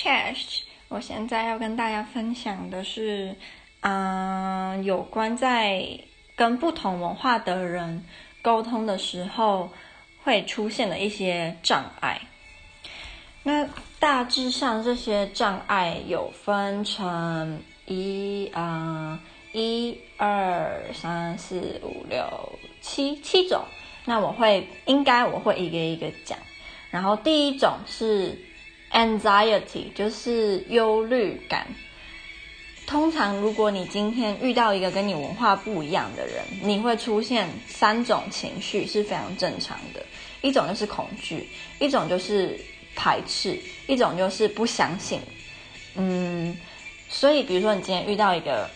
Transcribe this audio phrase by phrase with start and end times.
[0.00, 3.34] Chest，我现在要跟大家分享的是，
[3.80, 5.98] 嗯、有关在
[6.36, 8.04] 跟不同文化的人
[8.40, 9.72] 沟通的时候
[10.22, 12.20] 会出现的一些障碍。
[13.42, 19.18] 那大致上这些障碍有分成一啊
[19.50, 22.24] 一二三四五六
[22.80, 23.64] 七七种。
[24.04, 26.38] 那我会应该我会一个一个讲。
[26.92, 28.44] 然后第一种是。
[28.92, 31.66] Anxiety 就是忧虑感。
[32.86, 40.02] 通常，如果你今天遇到一个跟你文化不一样的人，你会出现三种情绪是非常正常的。
[40.40, 41.46] 一种就是恐惧，
[41.78, 42.58] 一种就是
[42.94, 45.20] 排斥，一种就是不相信。
[45.96, 46.56] 嗯，
[47.10, 48.70] 所以比如说你今天遇到一个，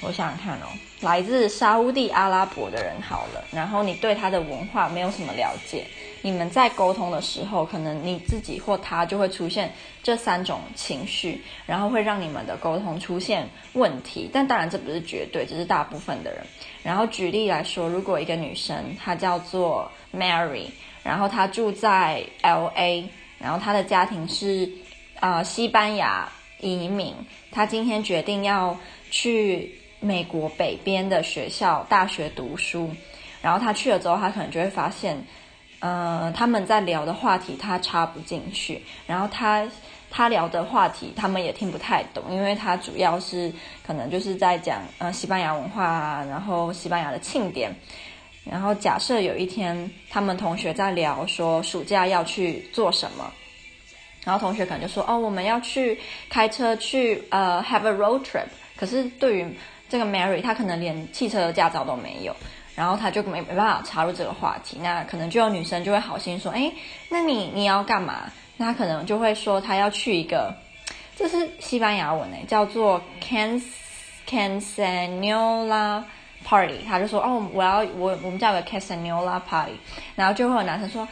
[0.00, 0.66] 我想想看哦，
[1.00, 5.84] 来自沙乌地阿拉伯的人好了，然后你对他的文化没有什么了解。
[6.22, 14.28] 你们在沟通的时候，可能你自己或他就会出现这三种情绪，然后会让你们的沟通出现问题。
[14.30, 16.44] 但当然这不是绝对，只是大部分的人。
[16.82, 20.66] 然后举例来说，如果一个女生她叫做 Mary，
[21.02, 23.04] 然后她住在 LA，
[23.38, 24.70] 然后她的家庭是
[25.20, 27.14] 啊、西班牙移民，
[27.50, 28.76] 她今天决定要
[29.10, 32.90] 去美国北边的学校大学读书，
[33.40, 35.22] 然后他去了之后，他可能就会发现。
[35.82, 39.66] 呃，他们在聊的话题他插不进去，然后他
[40.10, 43.50] 他聊的话题他们也听不太懂，因为他主要是
[43.82, 47.74] 可能就是在讲呃西班牙文化啊，然后西班牙的庆典，
[48.44, 53.32] 然后假设有一天他们同学在聊说暑假要去做什么，
[54.22, 55.98] 然后同学可能就说哦，我们要去
[56.28, 58.44] 开车去呃 have a road trip，
[58.76, 59.48] 可是对于
[59.90, 62.34] 这个 Mary 她可能连汽车的驾照都没有。
[62.74, 66.72] 然后她就没没办法插入这个话题，那可能就有女生就会好心说，哎，
[67.10, 68.30] 那你你要干嘛？
[68.56, 70.54] 那他可能就会说她要去一个，
[71.16, 73.60] 这是西班牙文诶，叫做 Can
[74.28, 76.02] Cansanola
[76.44, 76.84] Party。
[76.86, 79.72] 她就说，哦，我要我我们叫个 Cansanola Party。
[80.14, 81.08] 然后就会有男生说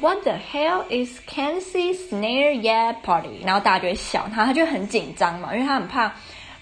[0.00, 3.44] ，What the hell is Cansanola Party？
[3.44, 6.12] 然后大家就会笑，然后他就很紧张嘛，因为他很怕，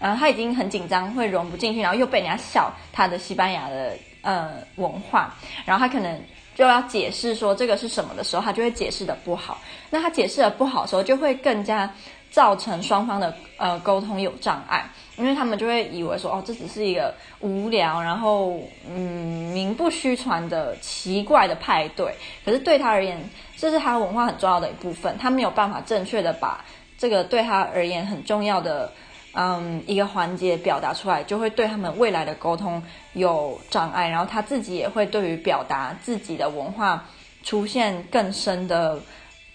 [0.07, 3.93] 然后他已经很紧张，会融不进去，然后又被人家笑他的西班牙的。
[4.23, 5.33] 呃，文化，
[5.65, 6.21] 然后他可能
[6.53, 9.57] 就要解释说这个是什么的时候，他就会解释的不好。
[9.89, 11.89] 那他解释的不好的时候，就会更加
[12.29, 14.85] 造成双方的呃沟通有障碍，
[15.17, 22.13] 因为他们就会以为说，哦，这只是一个无聊，然后嗯名不虚传的奇怪的派对。
[22.45, 23.17] 可是对他而言，
[23.57, 26.65] 这是他文化很重要的一部分，他没有办法正确的把
[26.99, 28.93] 这个对他而言很重要的。
[29.39, 32.83] 嗯，一个环节表达出来，就会对他们未来的沟通
[33.13, 37.07] 有障碍，然后他自己也会对于表达自己的文化
[37.43, 38.99] 出现更深的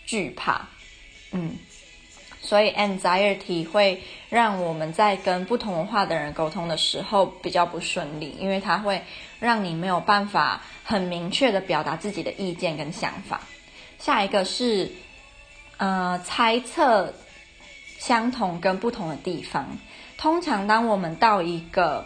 [0.06, 0.62] 惧怕。
[1.31, 1.56] 嗯，
[2.40, 4.00] 所以 anxiety 会
[4.30, 9.02] 让我们在跟不同文化的人沟通的时候比较不顺利，因为它会
[9.40, 13.41] 让你没有办法很明确的表达自己的意见跟想法。
[13.97, 14.91] 下一个是，
[15.78, 17.12] 呃，猜测。
[18.01, 19.63] 相同跟不同的地方，
[20.17, 22.03] 通常当我们到一个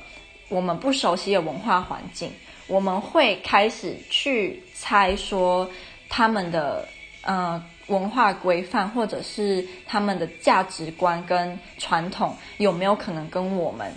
[0.49, 2.29] 我们不熟悉的文化环境，
[2.67, 5.69] 我们会开始去猜说
[6.09, 6.85] 他们的
[7.21, 13.89] 呃文化规范，或者是他们的价值观跟传统有没有可能跟我们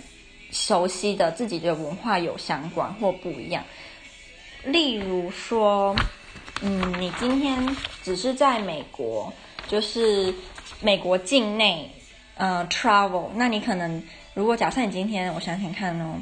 [0.51, 3.61] 熟悉的自己的文化有相关或不一样。
[4.63, 5.93] 例如说，
[6.61, 9.33] 嗯，你今天只是在美国，
[9.67, 10.33] 就是。
[10.81, 11.89] 美国境内，
[12.35, 14.01] 呃，travel，那你可能，
[14.33, 16.15] 如果假设你今天，我想想看哦，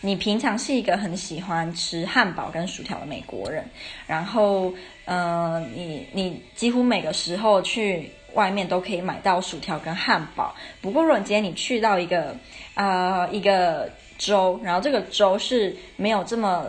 [0.00, 3.64] 你平常是一个很喜欢吃汉堡跟薯条的美国人，
[4.06, 4.72] 然后，
[5.04, 10.54] 呃，你你几乎每个时候去外面都可以买到薯条跟汉堡。
[10.80, 12.34] 不过，如果今天你去到一个，
[12.74, 16.66] 呃，一个州，然后这个州是没有这么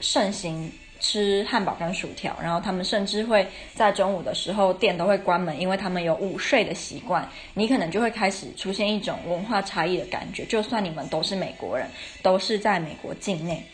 [0.00, 0.70] 盛行。
[1.02, 7.28] 吃汉堡跟薯条，然后他们甚至会在中午的时候店都会关门，因为他们有午睡的习惯。
[7.54, 10.44] 你可能就会开始出现一种文化差异的感觉。
[10.44, 11.88] 就算你们都是美国人，
[12.22, 13.64] 都是在美国境内，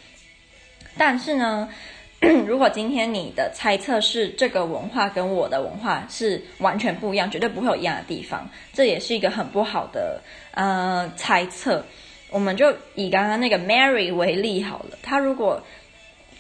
[0.97, 1.69] 但是呢，
[2.47, 10.19] 如果今天你的猜测是这个文化跟我的文化是完全不一样，绝对不会有一样的地方，这也是一个很不好的
[10.53, 11.85] 呃猜测。
[12.31, 15.63] 我们就以刚刚那个 Mary 为例好了，他如果。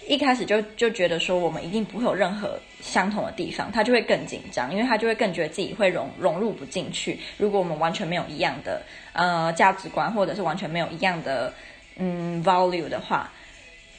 [0.09, 7.21] 一开始就就觉得说我们一定不会有任何相同的地方，他就会更紧张，因为他就会更觉得自己会融融入不进去。
[7.37, 8.83] 如果我们完全没有一样的
[9.13, 11.53] 呃价值观，或者是完全没有一样的
[11.97, 13.31] 嗯 value 的话，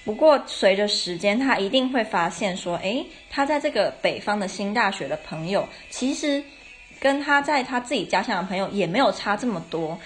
[0.03, 6.43] 不过随着时间，他一定会发现说，诶，他在这个北方的新大学的朋友，其实
[6.99, 9.99] 跟他在他自己家乡的朋友也没有差这么多，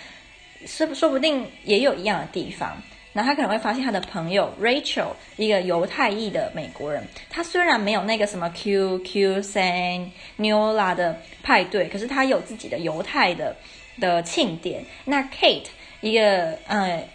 [0.66, 2.76] 说说不定也有一样的地方。
[3.14, 13.56] 然后他可能会发现他的朋友 Rachel，一个犹太裔的美国人，他虽然没有那个什么 Q Q s a n Nola 的派对，可是他有自己的犹太的
[14.00, 14.84] 的庆典。
[15.06, 15.68] 那 Kate
[16.02, 17.08] 一个呃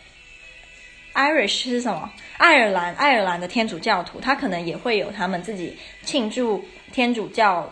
[1.14, 2.08] Irish 是什么？
[2.36, 7.68] 爱尔兰爱尔兰的天主教徒，他可能也会有他们自己庆祝天主教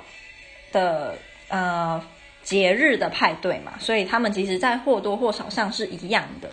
[0.72, 2.04] 的呃
[2.42, 3.74] 节日的派对嘛。
[3.78, 6.50] 所以他们其实在或多或少上是一样的。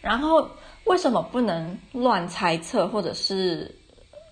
[0.00, 0.48] 然后
[0.84, 3.74] 为什么不能乱猜测或者是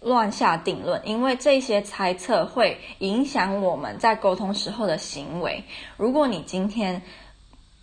[0.00, 1.00] 乱下定论？
[1.05, 5.62] 因为这些猜测会影响我们在沟通时候的行为。
[5.97, 7.03] 如果你今天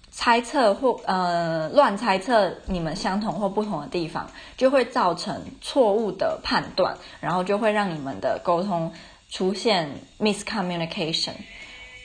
[0.10, 8.92] 猜测或呃乱猜测你们相同或不同的地方，就会造成错误的判断，然后就会让你们的沟通
[9.30, 9.90] 出现
[10.20, 11.34] miscommunication。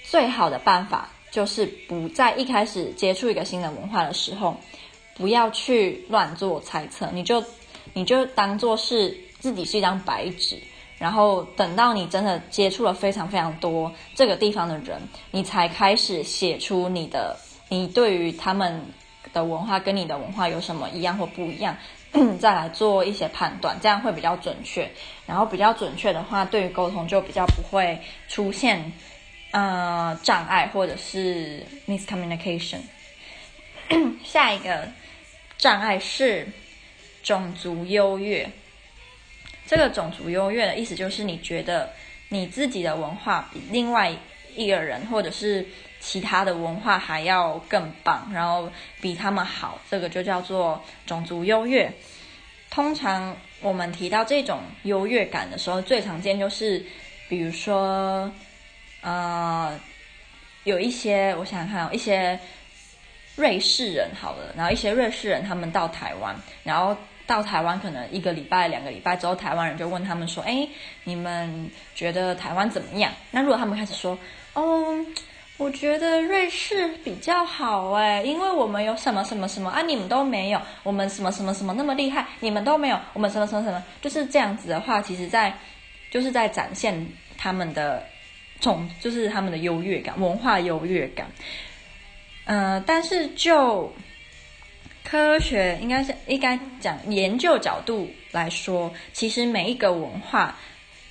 [0.03, 4.57] 最好的办法就是不在一开始接触一个新的文化的时候。
[5.17, 7.45] 不要去乱做猜测，你就
[7.93, 10.59] 你就当做是自己是一张白纸，
[10.99, 17.37] 然后等到你真的接触了非常非常多这个地方的人，你才开始写出你的
[17.69, 18.83] 你对于他们
[19.33, 21.77] 的文化跟你的文化有什么一样或不一样，
[22.41, 24.91] 再来做一些判断，这样会比较准确。
[25.27, 27.99] 然后比较准确的话，对于沟通就比较不会
[28.29, 28.93] 出现
[29.53, 32.81] 呃障碍或者是 miscommunication。
[34.25, 34.89] 下一个。
[35.61, 36.49] 障碍是
[37.23, 38.49] 种族优越。
[39.67, 41.93] 这个种族优越的意思就是，你觉得
[42.31, 44.11] 你自己的文化比另外
[44.57, 45.65] 一个人或者是
[46.01, 48.73] 其他的文化还要更棒，然后
[49.03, 51.93] 比他们好，这个就叫做种族优越。
[52.71, 56.85] 通常我们提到这种优越感的时候，最常见就是，
[57.29, 58.33] 比如说，
[59.03, 59.79] 呃，
[60.65, 62.41] 有一些，我想想看，一些。
[63.41, 66.95] 瑞士人好了，然后一些瑞士人他们到台湾，然后
[67.27, 70.69] 到台湾可能一个礼拜、两个礼拜之后，台湾人就问他们说：“哎，
[71.05, 74.19] 你们觉得台湾怎么样？”那如果他们开始说
[74.53, 75.03] ：“哦，
[75.57, 85.55] 我觉得瑞士比较好哎，因为我们有什么什么什么啊，你们都没有，我们什么什么什么那么厉害，你们都没有，我们什么什么什么，就是这样子的话，其实在
[86.11, 87.07] 就是在展现
[87.39, 88.05] 他们的
[88.61, 91.27] 种，就是他们的优越感，文化优越感。”
[92.47, 93.93] 嗯、呃，但是就
[95.05, 100.57] 科学应该是应该讲研究角度来说，其实每一个文化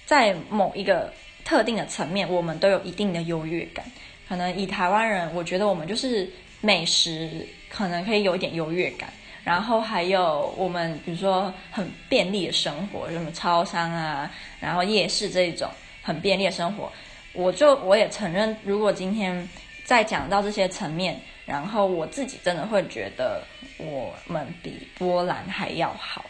[0.06, 3.86] 在某一个特定的层面，我们都有一定的优越感。
[4.28, 6.30] 可能以台湾人，我觉得我们就是
[6.62, 9.12] 美食可能可以有一点优越感，
[9.44, 15.70] 然后还有我们比如说很便利的生活，什么超商啊，然后夜市这一种
[16.02, 16.92] 很便利的生活，
[17.34, 19.48] 我就我也承认，如果今天。
[19.90, 23.44] 再讲到这些层面，然后我自己真的会觉得
[23.80, 26.24] 我们比波兰还要好，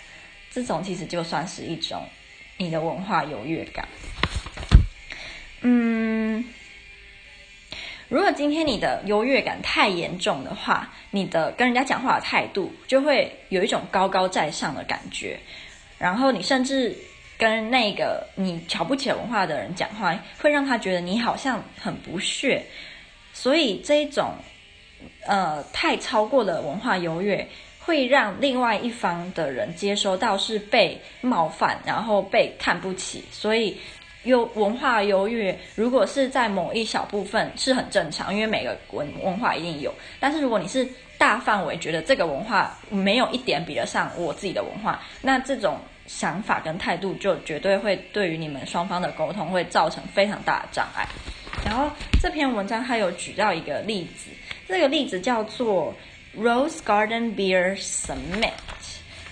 [0.50, 2.02] 这种其实就算是一种
[2.56, 3.86] 你的文化优越感。
[5.60, 6.42] 嗯，
[8.08, 15.38] 如果今天你的优越感太严重的话，你的跟人家讲话的态度就会有一种高高在上的感觉，
[15.98, 16.96] 然后你甚至
[17.38, 22.64] 跟那个你瞧不起文化的人讲话，会让他觉得你好像很不屑。
[23.40, 24.34] 所以这种，
[25.26, 27.48] 呃，太超过的文化优越，
[27.80, 33.24] 会让另外一方的人接收到是被冒犯，然后被看不起。
[33.32, 33.78] 所以，
[34.24, 39.94] 优文化优越，如果是在某一小部分是很正常，因为每个文文化一定有。
[40.20, 40.86] 但是如果你是
[41.18, 51.08] 大范围觉得这个文化没有一点比得上我自己的文化，那这种想法跟态度就绝对会对于你们双方的沟通会造成非常大的障碍。
[51.66, 51.90] 然后
[52.22, 54.30] 这篇文章它有举到一个例子，
[54.68, 55.94] 这个例子叫做
[56.38, 58.52] Rose Garden Beer Summit，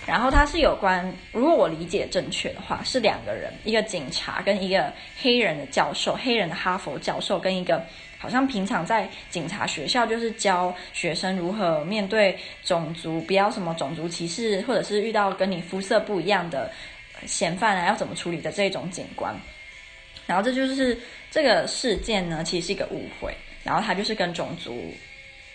[0.06, 7.82] 然后它是有关，如果我理解正确的话，是两个人，一个警察跟一个黑人的教授，黑人的哈佛教授跟一个
[8.18, 16.70] 好像平常在警察学校就是教学生如何面对种族，不要什么种族歧视，或者是遇到跟你肤色不一样的
[17.26, 19.34] 嫌犯啊，要怎么处理的这种警官。
[20.28, 20.96] 然后这就是
[21.28, 23.34] 这个事件呢，其实是一个误会。
[23.64, 24.94] 然后它就是跟种族、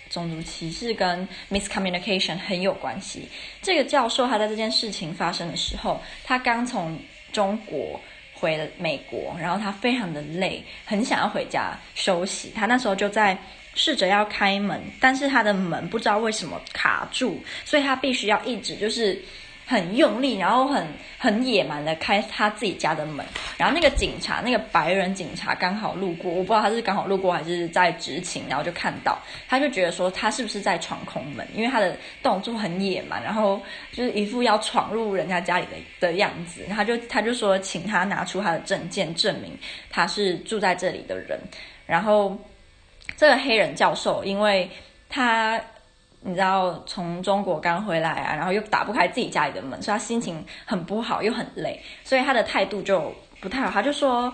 [0.10, 3.30] 种族歧视跟 miscommunication 很有关系。
[3.62, 7.00] 这个教授他在这件事情发生的时候，他刚从
[7.32, 8.00] 中国
[8.34, 12.52] 回了美国，然后他非常的累，很想要回家休息。
[12.54, 13.38] 他那时候就在
[13.74, 19.20] 试着要开门，但是他的门不知道为什么卡住，所以他必须要一直就是
[19.66, 20.86] 很用力，然后很
[21.18, 23.26] 很野蛮的开他自己家的门，
[23.58, 29.18] 然后那个警察，那个白人警察刚好路过，我不知道他是刚好路过还是在执勤，然后就看到，
[29.48, 39.58] 他就觉得说他是不是在闯空门，因为他的动作很野蛮，然后就是一副要闯入人家家里的的样子，他就他就说请他拿出他的证件证明
[39.90, 41.40] 他是住在这里的人，
[41.86, 42.38] 然后
[43.16, 44.70] 这个黑人教授因为
[45.10, 45.60] 他。
[46.26, 53.70] 你知道从中国刚回来啊，然后又打不开自己家里的门，所以他心情很不好，又很累，所以他的态度就不太好。
[53.70, 54.34] 他就说：“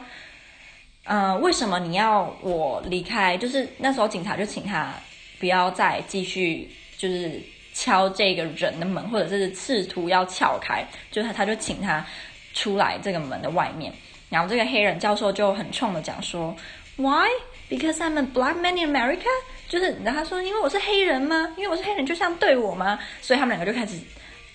[1.06, 3.36] 嗯、为什么你要我离开？
[3.36, 4.94] 就是那时候警察就请他
[5.40, 7.42] 不要再继续，就是
[7.74, 12.06] 敲这个人的门，或者是试图要撬开，就他他就请他
[12.54, 13.92] 出来这个门的外面。
[14.30, 16.56] 然后这个黑人教授就很冲的讲说
[16.98, 17.28] ：Why?
[17.68, 19.26] Because I'm a black man in America.
[19.70, 21.54] 就是，然后他说，因为我是黑人吗？
[21.56, 23.00] 因为我是黑人，就这样对我吗？
[23.22, 23.96] 所以他们两个就开始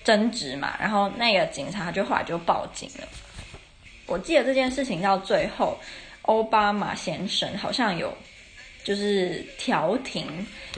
[0.03, 0.75] 争执嘛。
[0.77, 3.07] 然后那个警察就后来就报警了。
[4.07, 5.79] 我记得这件事情到最后，
[6.23, 8.13] 奥巴马先生好像有
[8.83, 10.25] 就是调停，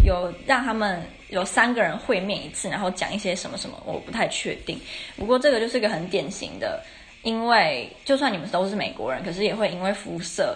[0.06, 4.80] 有让他们有三个人会面一次，然后讲一些什么什么，我不太确定。
[5.16, 6.80] 不过这个就是个很典型的，
[7.24, 10.56] 因为就算你们都是美国人，可是也会因为肤色。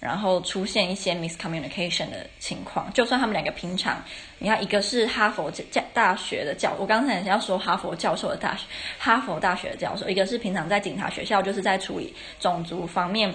[0.00, 4.02] 然后出现一些 miscommunication 的情况，就算他们两个平常，
[4.38, 8.64] 你看一个是哈佛教大学的教，我刚才要说哈佛教授的大学，
[8.98, 13.30] 哈佛大学的教授，一个是平常在警察学校就是在处理种族方面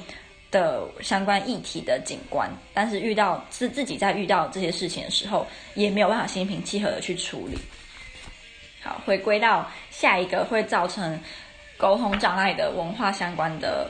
[0.49, 5.45] 的相关议题的警官，但是遇到是自己在遇到这些事情的时候，
[5.75, 7.55] 也没有办法心平气和的去处理。
[8.81, 11.19] 好，回归到下一个会造成
[11.77, 13.87] 沟通障碍的文化相关的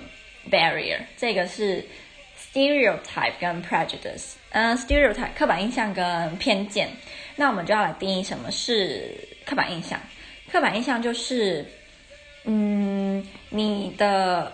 [0.51, 1.81] barrier，这个是。
[2.55, 6.89] Stereotype 跟 prejudice，嗯，stereotype 刻板印象跟偏见，
[7.35, 9.13] 那我们就要来定义什么是
[9.45, 9.99] 刻板印象。
[10.49, 11.65] 刻板印象就是，
[12.45, 14.53] 嗯，你的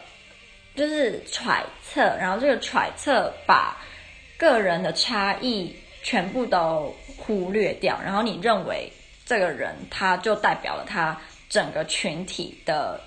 [0.73, 3.77] 就是揣测，然后这个揣测把
[4.35, 8.91] 个人的差异全部都忽略掉，然后你认为
[9.27, 11.15] 这个人他就代表了他
[11.47, 12.99] 整个群体的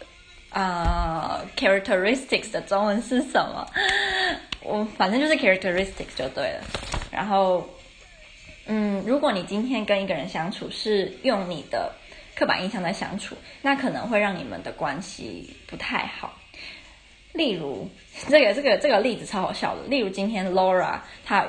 [0.50, 3.66] 啊、呃、characteristics 的中文是什么？
[4.64, 6.64] 我反正就是 characteristics 就对了，
[7.12, 7.68] 然后，
[8.66, 11.92] 嗯，如果你今天跟一个人相处是用你的
[12.34, 16.32] 刻板印象在相处，那可能会让你们的关系不太好。
[17.34, 17.88] 例如，
[18.28, 19.82] 这个这个这个例子超好笑的。
[19.88, 21.46] 例如今天 Laura 她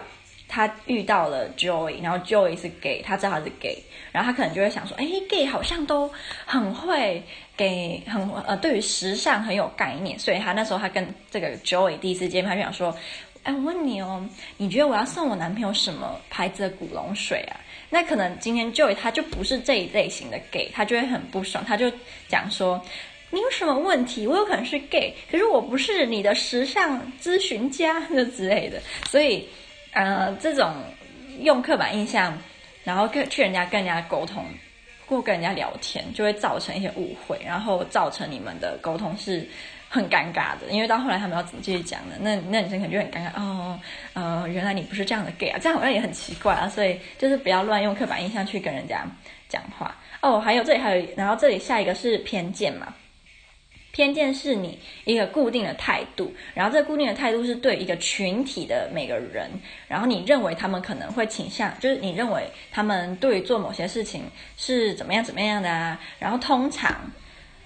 [0.48, 3.81] 她遇到了 Joey，然后 Joey 是 gay，她知道他是 gay，
[4.12, 6.12] 然后她可能就会想说，哎，gay 好像都
[6.45, 7.24] 很会。
[7.57, 12.95] 给很呃，对于时尚很有概念，所以他那时候他跟这个 Joey 第一次见面，他就想说
[13.43, 17.55] ：“哎，我问你哦，你觉得我要送我男朋友什么牌子的古龙水啊？”
[17.89, 21.89] 那可能今天 Joey 他就不是这一类型的 gay，他就会很不爽，他就
[22.27, 22.81] 讲说
[23.31, 24.27] ：“你有什么问题？
[24.27, 29.47] 我有可能是 gay，可是我不是你的时尚咨询家这 之类的。”所以，
[29.91, 30.74] 呃，这种
[31.41, 32.38] 用刻板印象，
[32.83, 34.43] 然后跟去人家跟人家沟通。
[35.05, 39.47] 过跟人家聊天，就会造成一些误会，然后造成你们的沟通是
[39.88, 40.67] 很尴尬的。
[40.69, 42.15] 因为到后来他们要怎么继续讲呢？
[42.19, 43.79] 那那女生可能就很尴尬哦，
[44.13, 46.67] 呃，原来你不是这样的 gay 啊，这样好像也很奇怪啊。
[46.67, 49.05] 所以就是不要乱用刻板印象去跟人家
[49.47, 50.39] 讲话哦。
[50.39, 52.93] 还有这里还有，然后这里下一个是偏见嘛。
[53.96, 59.50] 偏见是你一个固定的态度，然后这个固定的态度是对一个群体的每个人，
[59.88, 64.24] 然后你认为他们可能会倾向，就是你认为他们对于做某些事情
[64.58, 67.10] 是怎么样怎么样的啊，然后通常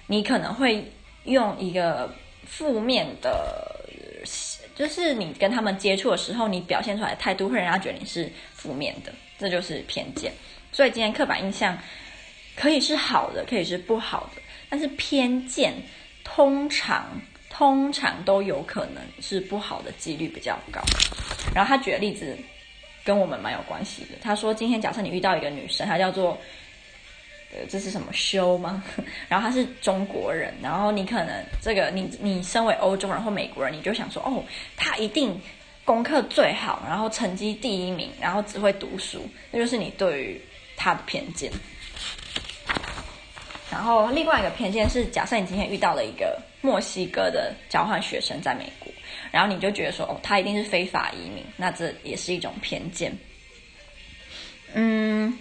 [0.06, 0.86] 你可能会
[1.24, 2.14] 用一个
[2.46, 3.84] 负面的，
[4.76, 10.32] 就是你跟他们接触的时候，你表现出来的态度会让人家觉得你是负面的，这就是偏见。
[10.72, 11.76] 所以今天刻板印象
[12.56, 15.74] 可以是好的，可以是不好的，但是偏见。
[16.36, 17.06] 通常，
[17.50, 20.80] 通常都有可能是不好的几率比较高。
[21.56, 22.38] 然后他举的例子
[23.04, 24.10] 跟我们蛮有关系的。
[24.22, 26.38] 他说，今天假设你遇到一个女生，她叫做，
[27.52, 28.84] 呃，这是什么修吗？
[29.28, 34.44] 然后她是中国人，然后你可能这个你你身为欧洲人或美国人，你就想说，哦，
[34.78, 35.42] 她一定
[35.84, 40.42] 功课最好，然后成绩第一名，然后只会读书，这就是你对于
[40.78, 41.52] 她的偏见。
[43.72, 48.92] 然后另外一个偏见是，假设你今天遇到了一个墨西哥的交换学生在美国，
[49.32, 53.16] 然后你就觉得说，哦，他一定是非法移民，那这也是一种偏见。
[54.74, 55.38] 嗯，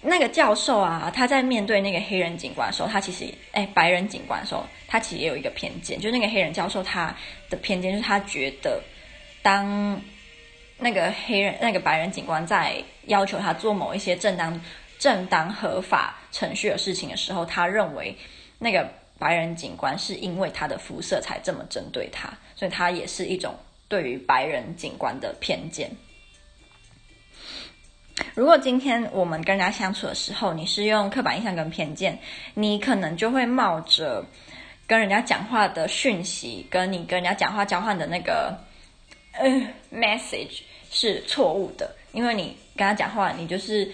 [0.00, 7.14] 那个教授啊，他在面对那个黑人警官的时候，他其实，哎，白人警官的时候，他其实也有一个偏见，就是那个黑人教授他
[7.50, 8.82] 的偏见就是他觉得，
[9.42, 10.00] 当
[10.78, 14.58] 那个黑人那个白人警官在要求他做某一些正当。
[14.98, 18.16] 正当合法程序的事情的时候，他认为
[18.58, 18.88] 那个
[19.18, 23.54] 白人警官是因为他的肤色才这么针对他，所以他也是一种
[23.88, 25.90] 对于白人警官的偏见。
[28.34, 32.18] 如果今天我们跟人家相处的时候，你是用刻板印象跟偏见，
[32.54, 34.24] 你可能就会冒着
[34.88, 38.58] 跟人家讲话的讯息，跟你跟人家讲话交换的那个
[39.34, 39.48] 呃
[39.92, 43.92] message 是错误的，因为你跟他讲话，你就是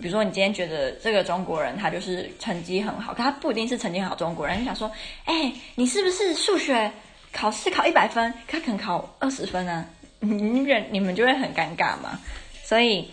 [0.00, 4.90] 比如说你今天觉得这个中国人他就是成绩很好，可他不一定是成绩好中国人，你想说，
[5.24, 6.90] 哎，你是不是数学
[7.32, 9.84] 考试考一百分，他可能考二十分啊？
[10.20, 12.18] 你 们你们就会很尴尬嘛，
[12.62, 13.08] 所以。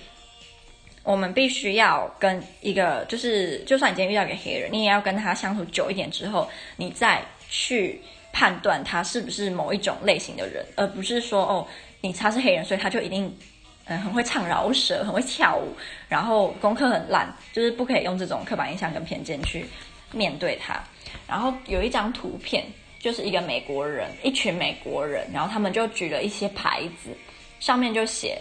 [1.04, 8.02] 我们必须要跟一个，就是就算你今天遇到一个黑人，你也要跟他相处久一点之后，你再去
[8.34, 11.66] 判断他是不是某一种类型的人，而不是说哦，
[12.02, 13.34] 你他是黑人，所以他就一定
[13.88, 15.74] 嗯很会唱饶舌，很会跳舞，
[16.08, 19.66] 然后功课很烂，就是不可以用这种刻板印象跟偏见去
[20.12, 20.78] 面对他。
[21.28, 22.66] 然后有一张图片，
[23.00, 27.10] 就是一个美国人，一群美国人，然后他们就举了一些牌子，
[27.60, 28.38] 上面就写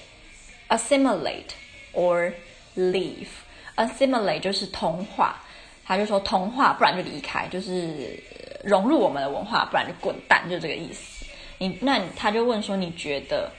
[0.69, 1.55] assimilate
[1.95, 2.33] or
[2.77, 3.29] Leave,
[3.77, 5.43] assimilate 就是同化，
[5.85, 8.23] 他就说同化，不然就离开，就是
[8.63, 11.25] 融入我们的文化，不然就滚蛋，就这个意思。
[11.59, 13.51] 你那他就问说，你觉得，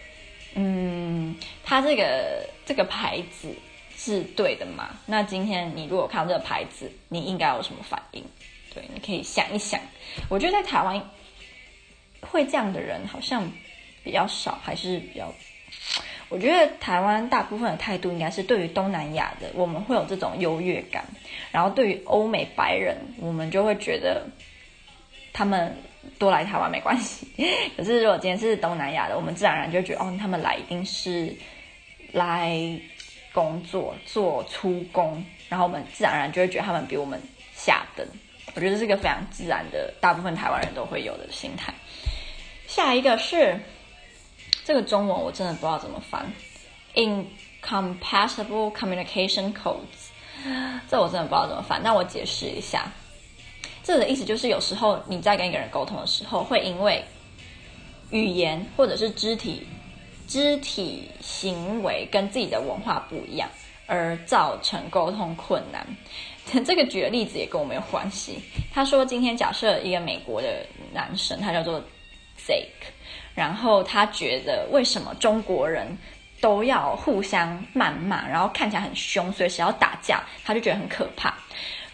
[0.60, 3.54] 嗯，他这个这个牌子
[3.96, 4.90] 是对的吗？
[5.06, 8.24] 那今天你如果看到这个牌子，你应该有什么反应？
[8.74, 9.80] 对，你可以想一想。
[10.30, 11.00] 我觉得在台湾
[12.22, 13.52] 会这样的人好像
[14.04, 15.32] 比较少，还是比较。
[16.30, 21.04] 我觉得台湾大部分的态度应该是对于东南亚的，我们会有这种优越感；
[21.52, 24.28] 然后对于欧美白人，我们就会觉得
[25.32, 25.78] 他们
[26.18, 27.28] 多来台湾没关系。
[27.78, 31.36] 可是如果今天是东南亚的，我们自然而然就觉得哦，他们来一定是
[32.12, 32.58] 来
[33.34, 37.22] 工作做粗工，然后我们自然而然就会觉得他们比我们
[37.54, 38.06] 下等。
[38.56, 41.74] 我觉得这是个非常自然的，大部分台湾人都会有的心态。
[42.68, 43.60] 下一个是。
[44.66, 46.30] 这个中文我真的不知道怎么翻
[46.94, 50.12] ，incompatible communication codes，
[50.90, 51.82] 这我真的不知道怎么翻。
[51.82, 52.92] 那我解释一下，
[53.88, 57.02] 这的意思就是有时候你在跟一个人沟通的时候，会因为
[58.12, 59.66] 语言或者是肢体、
[60.28, 63.50] 肢体行为跟自己的文化不一样，
[63.86, 65.88] 而造成沟通困难。
[66.66, 68.42] 这个举的例子也跟我没有关系。
[68.74, 71.80] 他说，今天假设一个美国的男生，他叫做
[72.38, 72.92] Zake。
[73.34, 75.98] 然后他觉得为什么中国人
[76.42, 81.34] 都要互相谩骂，然后看起来很凶，随时要打架，他就觉得很可怕。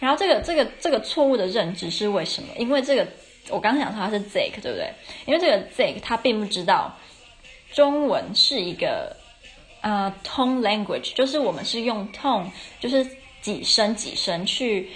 [0.00, 2.48] 然后这个这个这个错误的认知是为什么？
[2.56, 3.06] 因为这个
[3.48, 4.92] 我刚刚讲说他是 Zake 对不对？
[5.26, 6.96] 因为这个 Zake 他并不知道
[7.72, 9.16] 中文是一个
[9.80, 12.46] 呃 tone language，就是我们是用 tone，
[12.80, 13.06] 就是
[13.40, 14.90] 几声几声去。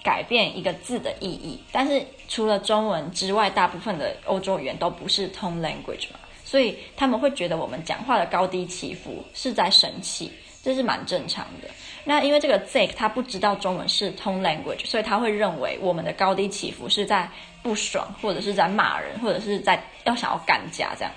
[0.00, 10.30] 改变一个字的意义，但是除了中文之外，大部分的欧洲语言都不是 tone language 嘛，所以他们会觉得我们讲话的高低起伏是在生气，
[10.62, 11.68] 这是蛮正常的。
[12.04, 17.30] 那因为这个 Zeke 他不知道中文是 tone language，所以他会认为我们的高低起伏是在
[17.62, 21.12] 不爽，或者是在骂人，或者是在要想要干架这样。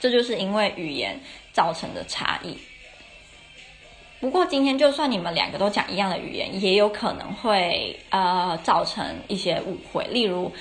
[0.00, 1.20] 这就是因为语言
[1.52, 2.56] 造成的差异。
[4.20, 10.04] 不过今天就算你们两个都讲一样的语言，也有可能会呃造成一些误会。
[10.06, 10.52] 例如，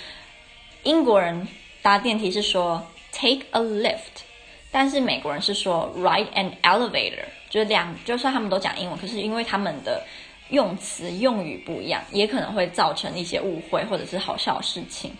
[0.84, 1.48] 英国人
[1.82, 4.24] 搭电梯是说 take a lift，
[4.72, 7.26] 但是美国人是说 ride an elevator。
[7.50, 10.04] 就是两，就算他们都讲英文，可是因为他们的
[10.50, 15.12] 用词用语不一样，也可能会造成一些误会或者是好笑的事情。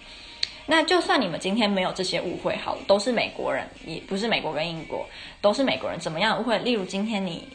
[0.66, 5.06] 那就算你们今天没有这些误会，好了，都是美国人，也不是美国跟英国，
[5.42, 6.58] 都是美国人，怎么样误会？
[6.60, 7.48] 例如今天你。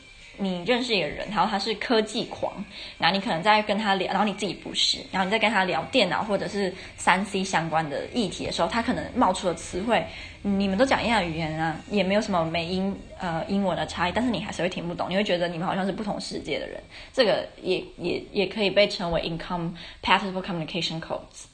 [0.42, 2.52] 你认识一个人，然后他是科技狂，
[2.98, 10.04] 然后你可能在跟他聊，然后你自己不是，然后你在跟他聊电脑或者是三 C 相关的议题的时候，他可能冒出的词汇，
[10.42, 21.44] 你们都讲一样的语言啊，也没有什么美英呃英文的差异，但是你还是会听不懂，你会觉得你们好像是不同世界的人，这个也也也可以被称为 incompatible communication codes。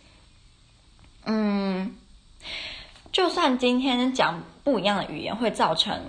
[1.26, 1.94] 嗯，
[3.12, 6.00] 就算今天讲不一样的语言会造成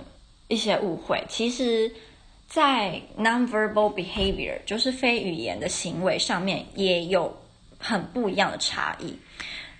[0.48, 1.92] 一些误会，其实。
[2.50, 7.32] 在 nonverbal behavior，就是非语言的行为上面，也有
[7.78, 9.16] 很不一样的差异。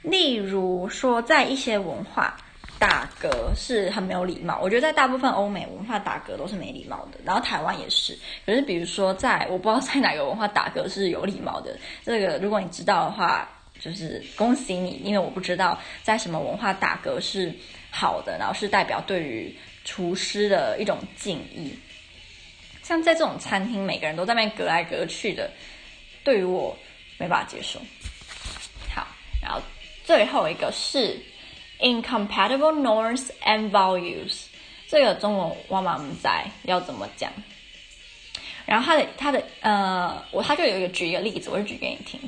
[0.02, 2.36] 例如说，在一些文化，
[2.78, 4.60] 打嗝是很没有礼貌。
[4.62, 7.18] 我觉得在大部分欧美文化，打嗝都是没礼貌的。
[7.24, 8.16] 然后台湾也是。
[8.46, 11.76] 可是比如说在，在我不知道在哪个文化打嗝是有礼貌的。
[12.04, 13.48] 这个如果你知道的话，
[13.80, 17.52] 就是恭喜你，因为我不知道在什么文化打嗝是
[17.90, 19.52] 好的，然后是代表对于
[19.84, 21.76] 厨师的一种敬意。
[22.90, 25.48] 像在这种餐厅，每个人都在那边隔来隔去的，
[26.24, 26.76] 对于我
[27.18, 27.78] 没办法接受。
[28.92, 29.06] 好，
[29.40, 29.60] 然后
[30.02, 31.16] 最后一个是
[31.78, 34.46] incompatible norms and values，
[34.88, 36.28] 这个中文我妈不知
[36.64, 37.32] 要怎么讲。
[38.66, 42.20] 然后他的他的呃，我他就有一个举一个例子，我就举给你听。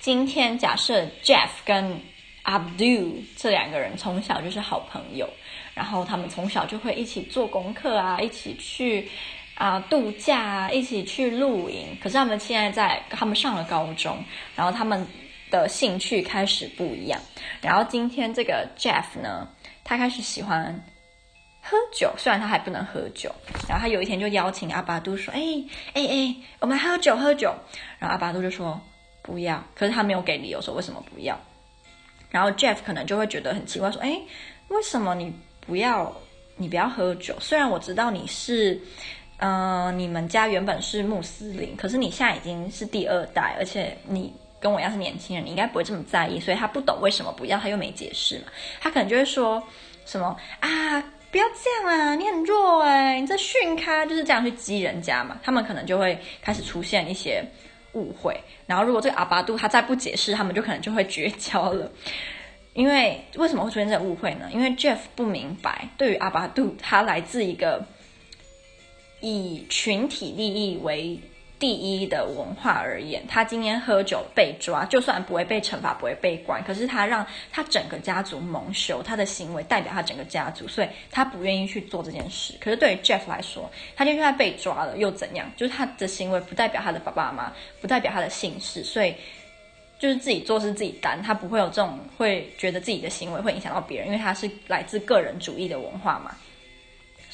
[0.00, 2.00] 今天假设 Jeff 跟
[2.42, 5.28] Abdul 这两个人从小就是好朋友，
[5.74, 9.10] 然后他们从小就会一起做功课啊，一起去
[9.56, 11.96] 啊、度假啊，一起去露营。
[12.00, 14.22] 可是他们现在在他们上了高中，
[14.54, 15.04] 然后他们
[15.50, 17.18] 的兴趣开始不一样。
[17.62, 19.48] 然后今天这个 Jeff 呢，
[19.82, 20.78] 他开始喜欢
[21.62, 23.34] 喝酒，虽然他还不能喝酒。
[23.66, 25.40] 然后他有一天就邀请阿巴杜说：“哎
[25.94, 27.54] 哎哎，我们喝酒喝酒。”
[27.98, 28.80] 然后阿巴杜就说
[29.22, 31.40] ：“不要。”可是他没有给理由说为什么不要。
[32.30, 34.20] 然后 Jeff 可能就会觉得很奇怪，说：“哎，
[34.68, 36.14] 为什么你不要
[36.56, 37.34] 你不要喝酒？
[37.40, 38.78] 虽然我知道你是，
[39.38, 46.40] 嗯、你们家原本是穆斯林，可是你现在已经是第二代，而且你跟我一样是年轻人，你应该不会这么在意。
[46.40, 48.44] 所以他不懂为什么不要，他又没解释嘛。
[48.80, 49.62] 他可能就会说
[50.04, 55.38] 什么啊，不要这样啊，你很弱哎，你这训咖就是这样去激人家嘛。
[55.42, 57.44] 他们可能就会开始出现一些。”
[57.96, 61.90] 误会，然后如果这个阿巴杜他再不解释，他们就可能就会绝交了。
[62.74, 64.50] 因为为什么会出现这个误会呢？
[64.52, 67.82] 因为 Jeff 不明白，对于阿巴杜，他来自一个
[69.30, 71.18] 以群体利益为。
[71.58, 82.52] 第一的文化而言，他今天喝酒被抓，就算不会被惩罚，不会被关，可是他让他整个家族蒙羞，他的行为代表他整个家族，所以他不愿意去做这件事。
[82.60, 85.50] 可是对于 Jeff 来说，他就算被抓了又怎样？
[85.56, 89.14] 就是他的行为不代表他的爸爸妈妈，不代表他的姓氏，所以
[89.98, 96.36] 就是自己做事自己担，他不会有这种会觉得自己的行为会影响到别人，因为他是来自个人主义的文化嘛。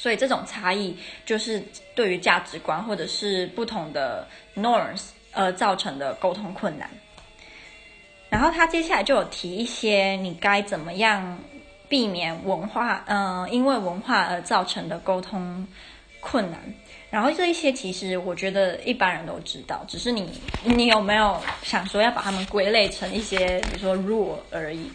[0.02, 1.62] 所以这种差异就是
[1.94, 6.90] 对于价值观或者是不同的 norms 而造成的沟通困难。
[8.28, 11.38] 然后他接下来就有提一些你该怎么样
[11.88, 15.64] 避免文化，嗯、因为文化而造成的沟通
[16.18, 16.58] 困难。
[17.08, 20.28] 然后这一些其实我觉得一般人都知道，只是你
[20.64, 24.90] 你有没有想说要把它们归类成一些比如说 rule 而已。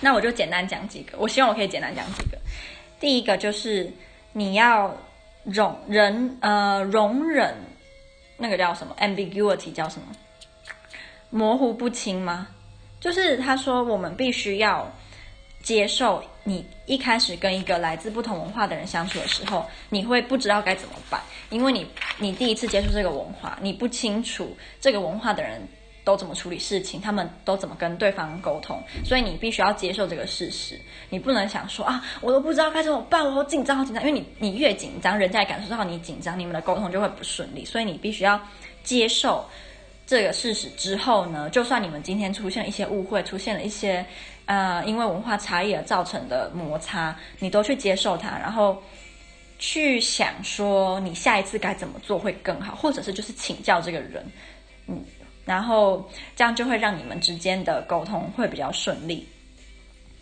[0.00, 2.38] 那我就简单讲几个，我希望我可以简单讲几个。
[3.00, 3.90] 第一个就是
[4.32, 4.96] 你要
[5.42, 7.54] 容忍呃容忍
[8.36, 10.06] 那个叫什么 ambiguity 叫什么
[11.30, 12.46] 模糊不清吗？
[13.00, 14.86] 就是他说我们必须要
[15.62, 21.86] 接受你一开始跟一个来自不同文化的人相处的时候，你会不知道该怎么办，因为你
[22.18, 25.66] 你第一次接触这个文化，你不清楚这个文化的人。
[26.02, 30.80] 都怎么处理事情，他们都怎么跟对方沟通，所以你必须要接受这个事实。
[31.08, 34.02] 你不能想说啊，我都不知道该怎么办，我好紧张，好紧张。
[34.04, 37.64] 因为你你越紧张，人家也感受到你紧张，你们的沟通就会不顺利。
[37.64, 38.40] 所以你必须要
[38.82, 39.44] 接受
[40.06, 44.04] 这个事实之后呢，就算你们今天出现了一些误会，出现了一些
[44.46, 48.82] 呃因为文化差异而造成的摩擦，你都去接受它，然后
[49.58, 54.24] 去想说你下一次该怎么做会更好，或者是就是请教这个人，
[54.86, 55.04] 嗯。
[55.50, 59.26] 然后这样就会让你们之间的沟通会比较顺利，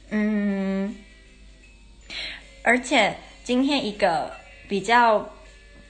[0.08, 0.96] 嗯，
[2.62, 3.14] 而且
[3.44, 4.32] 今天一个
[4.66, 5.28] 比较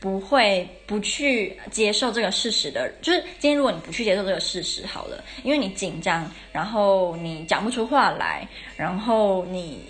[0.01, 8.45] 不会不去接受这个事实的，就是今天如果你不去接受这个事实，好了，因为你紧张，然后你讲不出话来，
[8.77, 9.85] 然后你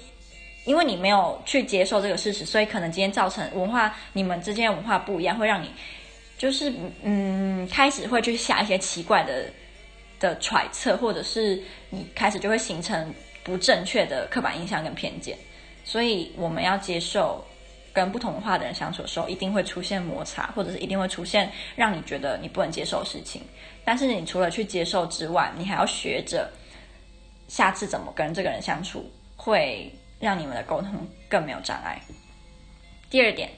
[0.67, 5.71] 因为你没有去接受这个事实，所以可能今天造成文化你们之间文化不一样，会让你。
[6.39, 6.73] 就是
[7.03, 9.45] 嗯，开始会去下一些奇怪的
[10.21, 15.37] 的揣测，或者是你开始就会形成不正确的刻板印象跟偏见。
[15.85, 17.45] 所以我们要接受
[17.93, 23.43] 跟不同文化的人相处的时候，一定会出现摩擦，或者是一定会出现让你觉得你不能接受的事情。
[23.85, 26.49] 但是你除了去接受之外，你还要学着
[27.49, 32.01] 下次怎么跟这个人相处，会让你们的沟通更没有障碍。
[33.11, 33.51] 第二点。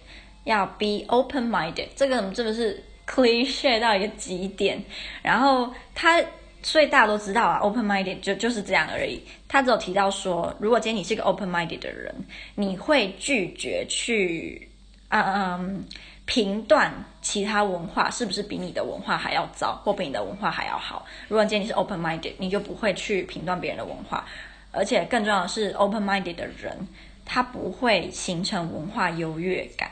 [0.44, 4.83] 要 be open-minded，这个是不是 cliche 到一个极点？
[5.22, 6.22] 然后他，
[6.62, 9.22] 所以大家都知道啊，open-minded 就就是这样而已。
[9.48, 12.14] 他只有提到说，如果今天你是一个 open-minded 的人，
[12.55, 14.68] 你会拒绝去，
[15.09, 15.85] 嗯嗯，
[16.24, 21.05] 评断其他文化是不是比你的文化还要糟，或比你的文化还要好。
[21.29, 24.24] 如果今天你是 open-minded，你就不会去评断别人的文化，
[24.70, 26.87] 而且更重要的是，open-minded 的人，
[27.24, 29.90] 他不会形成文化优越感。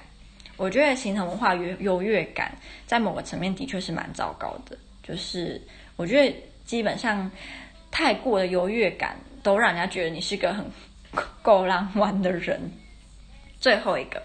[0.59, 2.55] 我觉得形成文化优优越感，
[2.87, 4.77] 在某个层面的确是蛮糟糕的。
[5.03, 5.59] 就是
[5.97, 7.31] 我觉得基本上
[7.91, 10.63] 太过的优越感，都让人家觉得你是个很
[11.41, 12.61] 够浪漫的人。
[13.61, 14.23] 最后一个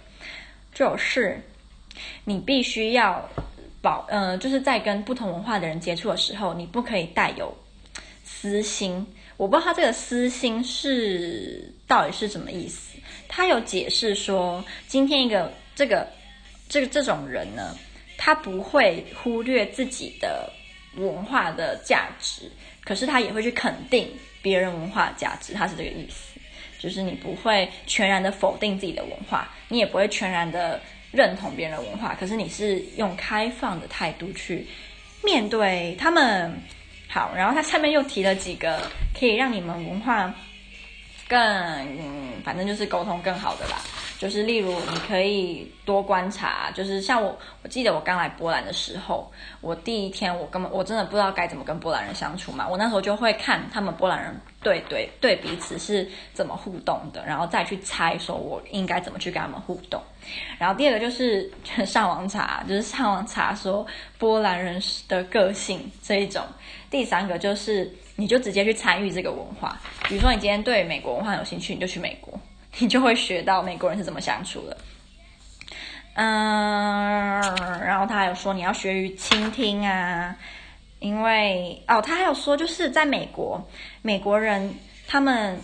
[0.73, 1.39] 就是
[2.25, 3.29] 你必须要
[3.81, 7.55] 保，呃，就是在跟不同文化的人接触的时候，你不可以带有
[8.25, 9.07] 私心。
[9.37, 12.97] 我不知道他这个私心是到底是什么意思。
[13.27, 16.07] 他有解释说，今天一个这个
[16.73, 17.77] 这个这种人呢，
[18.17, 20.51] 他不会忽略自己的
[20.95, 22.51] 文化的价值，
[22.83, 24.09] 可是他也会去肯定
[24.41, 25.53] 别人文化价值。
[25.53, 26.39] 他是这个意思，
[26.79, 30.81] 就是你不会全然的否定自己的文化，你也不会全然的
[31.11, 34.65] 认同别人的文化，可是你是用开放的态度去
[35.23, 36.51] 面对他们。
[37.07, 40.33] 好，然后他下面又提了几个可以让你们文化
[41.27, 41.39] 更，
[42.43, 43.79] 反正就是沟通更好的啦。
[44.23, 60.01] 就是例如，你可以多观察，就是像我，我记得我刚来波兰的时候，我第一天我根本我真的不知道该怎么跟波兰人相处嘛，我那时候就会看他们波兰人对对对彼此是怎么互动的，然后再去猜说我应该怎么去跟他们互动。
[60.57, 61.51] 然后第二个就是
[61.85, 63.85] 上网查，就是上网查说
[64.17, 66.41] 波兰人的个性这一种。
[66.89, 72.39] 第三个就是你就直接去参与这个文化，比如说你今天对美国文化有兴趣，你就去美国。
[72.79, 74.77] 你就会学到美国人是怎么相处的，
[76.15, 77.39] 嗯，
[77.85, 80.35] 然后他还有说你要学于倾听啊，
[80.99, 83.63] 因为哦，他还有说就是在美国，
[84.01, 84.73] 美国人
[85.07, 85.59] 他们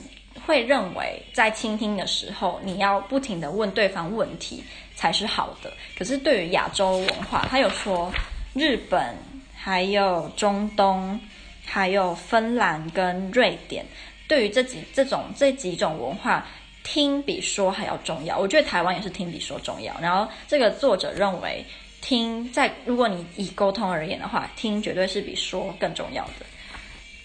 [0.45, 4.63] 会认为在倾听的时候，你要不停的问对方问题
[4.95, 5.71] 才是好的。
[5.97, 8.11] 可是对于亚洲文化，他有说
[8.53, 9.15] 日本、
[9.55, 11.19] 还有中东、
[11.65, 13.85] 还有芬兰跟瑞典，
[14.27, 16.45] 对于这几这种这几种文化。
[16.91, 19.95] 听比说还要重要，我觉得台湾也是听比说重要。
[20.01, 21.63] 然后这个作者认为，
[22.01, 26.45] 听在如果你以沟通而言的话，听绝对是比说更重要的。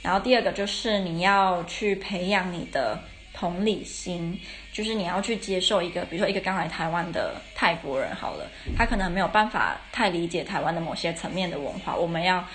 [0.02, 4.38] 然后第二个就是你要去培养你的同理心，
[4.70, 8.46] 就是你要去接受一个，比如说一个刚来台湾的泰国人好了，
[8.76, 12.46] 他可能没有办法太理解台湾的某些层面的文化，我们要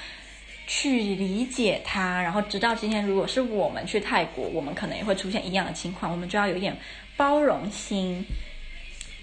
[0.71, 6.77] 去理解他，然后直到今天，如果是我们去泰国，我们可能也会出现一样的情况，我们就要有一点
[7.17, 8.23] 包容心。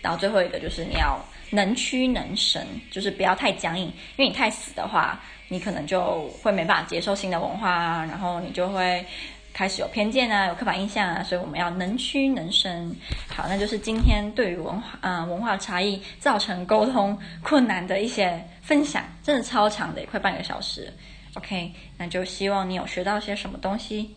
[0.02, 9.06] 然后最后一个就是你要能屈能伸，就是不要太僵硬，因为你太死的话，你可能就会没办法接受新的文化啊，然后你就会
[9.52, 11.22] 开始有偏见啊，有刻板印象啊。
[11.22, 12.92] 所以我们要能屈能伸。
[13.28, 20.92] 好，那就是今天对于文化啊、文化差异造成沟通困难的一些分享，真的超长的，也快半个小时。
[21.37, 24.16] OK，那就希望你有学到些什么东西。